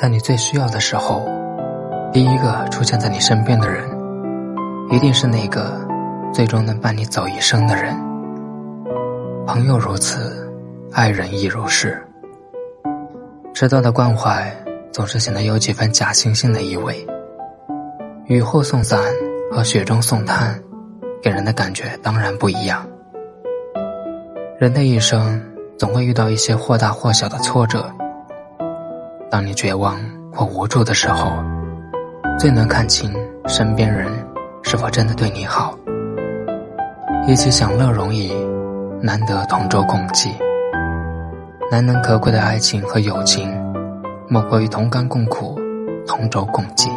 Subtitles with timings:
[0.00, 1.28] 在你最需要的时候，
[2.10, 3.84] 第一个出现在你身边的人，
[4.88, 5.78] 一定是那个
[6.32, 7.94] 最终能伴你走一生的人。
[9.46, 10.50] 朋友如此，
[10.90, 12.02] 爱人亦如是。
[13.52, 14.50] 迟到的关怀
[14.90, 17.06] 总是显得有几分假惺惺的意味。
[18.24, 18.98] 雨后送伞
[19.52, 20.58] 和雪中送炭，
[21.22, 22.88] 给人的感觉当然不一样。
[24.58, 25.38] 人的一生
[25.78, 27.84] 总会遇到一些或大或小的挫折。
[29.30, 29.96] 当你绝望
[30.32, 31.30] 或无助的时候，
[32.36, 33.14] 最能看清
[33.46, 34.08] 身边人
[34.62, 35.72] 是否真的对你好。
[37.28, 38.32] 一起享乐容易，
[39.00, 40.30] 难得同舟共济。
[41.70, 43.48] 难能可贵的爱情和友情，
[44.28, 45.56] 莫过于同甘共苦，
[46.08, 46.90] 同舟共济。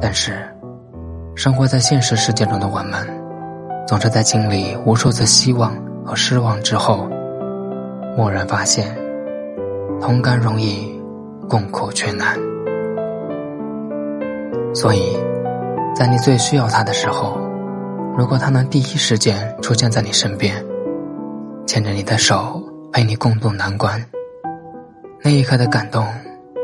[0.00, 0.34] 但是，
[1.34, 3.04] 生活在现实世界中的我们，
[3.88, 7.08] 总是在经历无数次希望和失望之后，
[8.16, 8.96] 蓦然发现，
[10.00, 10.91] 同甘容易，
[11.48, 12.38] 共苦却难。
[14.74, 15.16] 所以，
[15.94, 17.38] 在你最需要他的时候，
[18.16, 20.64] 如果他能第一时间出现在你身边，
[21.66, 22.62] 牵着你的手
[22.92, 24.02] 陪你共度难关，
[25.22, 26.06] 那一刻的感动，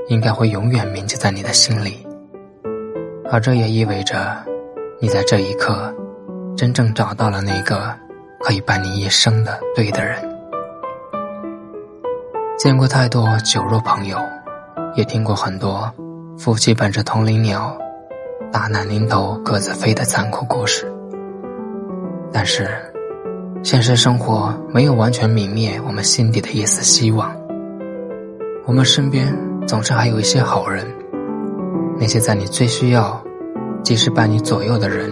[0.09, 2.07] 应该会永远铭记在你的心里。
[3.31, 4.43] 而这也意味着，
[5.01, 5.95] 你在这一刻，
[6.57, 7.95] 真正找到了那个
[8.41, 10.17] 可以伴你一生的对的人。
[12.59, 14.19] 见过太多酒肉朋友，
[14.95, 15.93] 也听过很多
[16.39, 17.77] 夫妻本是同林鸟，
[18.53, 20.91] 大难临头各自飞的残酷故事。
[22.33, 22.69] 但是，
[23.63, 27.35] 现实生活没有完全泯灭我们心底的一丝希望。
[28.67, 29.35] 我们身边
[29.67, 30.85] 总是还有一些好人。
[31.99, 33.21] 那些在你最需要，
[33.83, 35.11] 即使伴你左右的人，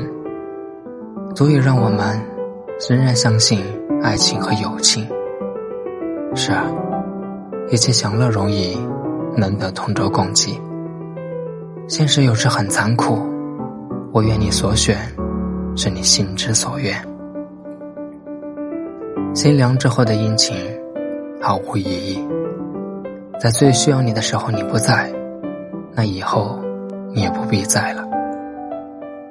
[1.35, 2.21] 足以让我们
[2.89, 3.61] 仍然相信
[4.03, 5.05] 爱情和友情。
[6.35, 6.65] 是啊，
[7.71, 8.79] 一切享乐容易，
[9.37, 10.61] 难得同舟共济。
[11.89, 13.19] 现实有时很残酷，
[14.13, 14.97] 我愿你所选
[15.77, 16.97] 是你心之所愿。
[19.35, 20.57] 心凉之后的殷勤，
[21.41, 22.27] 毫无意义。
[23.39, 25.13] 在最需要你的时候你不在，
[25.95, 26.59] 那以后。
[27.15, 28.05] 你也不必在了。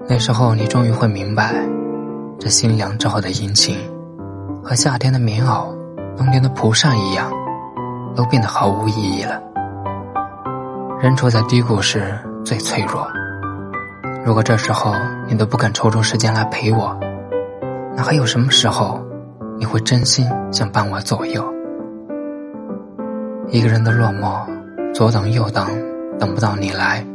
[0.10, 1.54] 那时候，你终于会明白，
[2.40, 3.78] 这心凉之后的殷勤，
[4.64, 5.68] 和夏天的棉袄、
[6.18, 7.32] 冬天的蒲扇一样，
[8.16, 9.40] 都变得毫无意义了。
[11.06, 13.08] 人处在低谷时最脆弱，
[14.26, 14.92] 如果这时候
[15.28, 17.00] 你都不肯抽出时间来陪我，
[17.96, 19.00] 那还有什么时候
[19.60, 21.46] 你会真心想伴我左右？
[23.50, 24.44] 一个人的落寞，
[24.96, 25.68] 左等右等，
[26.18, 27.06] 等不到你来。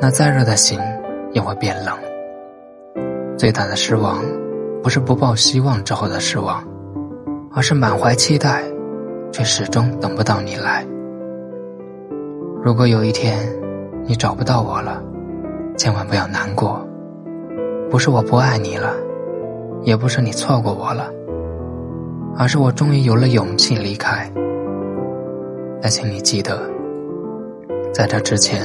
[0.00, 0.80] 那再热的心
[1.32, 1.94] 也会变冷。
[3.36, 4.18] 最大的失望，
[4.82, 6.64] 不是不抱希望之后的失望，
[7.52, 8.62] 而是满怀期待，
[9.30, 10.86] 却始终等不到你来。
[12.68, 13.48] 如果有一天
[14.04, 15.02] 你找不到我了，
[15.78, 16.86] 千万不要难过。
[17.88, 18.92] 不是我不爱你了，
[19.84, 21.10] 也不是你错过我了，
[22.36, 24.30] 而是我终于有了勇气离开。
[25.80, 26.60] 但请你记得，
[27.90, 28.60] 在这之前。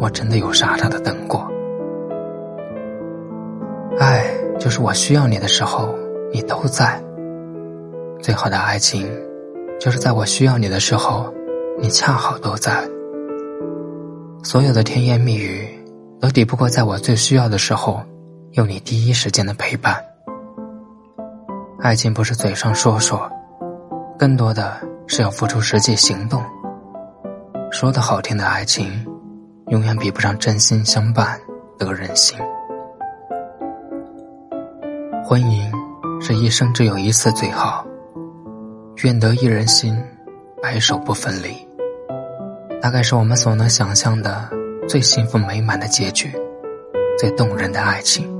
[0.00, 1.46] 我真的有傻傻的等过，
[3.96, 4.24] 爱
[4.58, 5.94] 就是我需要你的时候，
[6.32, 7.00] 你都在。
[8.20, 9.08] 最好的爱情，
[9.78, 11.32] 就是在我需要你的时候，
[11.78, 12.72] 你恰好都在。
[14.44, 15.66] 所有的甜言蜜语，
[16.20, 18.02] 都抵不过在我最需要的时候，
[18.52, 19.96] 有你第一时间的陪伴。
[21.80, 23.26] 爱情不是嘴上说说，
[24.18, 26.42] 更多的是要付出实际行动。
[27.72, 29.04] 说的好听的爱情。
[29.68, 31.40] 永远比不上真心相伴
[31.78, 32.38] 得人心。
[35.24, 35.72] 婚姻
[36.20, 37.84] 是一生只有一次最好，
[39.02, 39.98] 愿得一人心，
[40.62, 41.66] 白首不分离。
[42.84, 44.46] 大概是我们所能想象的
[44.86, 46.30] 最幸福美满的结局，
[47.18, 48.30] 最动人的爱情。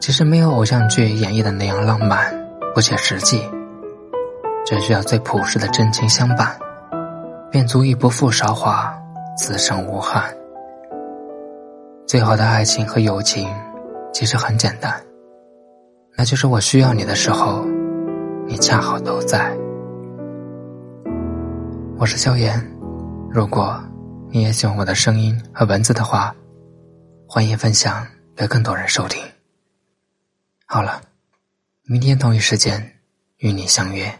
[0.00, 2.36] 其实没有偶像剧演绎的那样浪漫
[2.74, 3.48] 不切实际，
[4.66, 6.58] 只需要最朴实的真情相伴，
[7.48, 8.92] 便足以不负韶华。
[9.38, 10.24] 此生无憾。
[12.08, 13.48] 最好的爱情和友情，
[14.12, 14.92] 其实很简单，
[16.16, 17.64] 那就是我需要你的时候，
[18.48, 19.56] 你恰好都在。
[21.98, 22.60] 我是萧炎，
[23.36, 23.78] 如果
[24.30, 26.34] 你也喜欢我的声音和文字的话，
[27.28, 29.22] 欢迎分享给更多人收听。
[30.64, 31.02] 好了，
[31.82, 32.98] 明天同一时间
[33.36, 34.10] 与你相约。